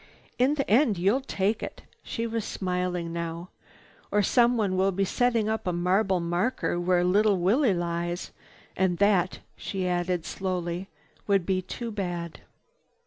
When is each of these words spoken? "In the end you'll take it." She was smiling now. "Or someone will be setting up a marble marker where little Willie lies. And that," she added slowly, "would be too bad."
"In 0.39 0.55
the 0.55 0.67
end 0.67 0.97
you'll 0.97 1.21
take 1.21 1.61
it." 1.61 1.83
She 2.01 2.25
was 2.25 2.43
smiling 2.43 3.13
now. 3.13 3.49
"Or 4.11 4.23
someone 4.23 4.75
will 4.75 4.91
be 4.91 5.05
setting 5.05 5.47
up 5.47 5.67
a 5.67 5.71
marble 5.71 6.19
marker 6.19 6.79
where 6.79 7.03
little 7.03 7.37
Willie 7.37 7.75
lies. 7.75 8.31
And 8.75 8.97
that," 8.97 9.41
she 9.55 9.87
added 9.87 10.25
slowly, 10.25 10.89
"would 11.27 11.45
be 11.45 11.61
too 11.61 11.91
bad." 11.91 12.39